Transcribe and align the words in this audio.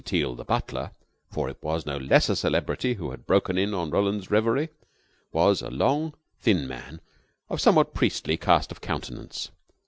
Teal, 0.03 0.33
the 0.33 0.43
butler 0.43 0.89
for 1.29 1.47
it 1.47 1.61
was 1.61 1.85
no 1.85 1.97
less 1.97 2.27
a 2.27 2.35
celebrity 2.35 2.95
who 2.95 3.11
had 3.11 3.27
broken 3.27 3.55
in 3.55 3.71
on 3.75 3.91
Roland's 3.91 4.31
reverie 4.31 4.69
was 5.31 5.61
a 5.61 5.69
long, 5.69 6.15
thin 6.39 6.67
man 6.67 7.01
of 7.51 7.59
a 7.59 7.61
somewhat 7.61 7.93
priestly 7.93 8.35
cast 8.35 8.71
of 8.71 8.81
countenance. 8.81 9.51